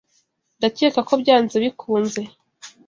[0.57, 2.21] Ndakeka ko byanze bikunze.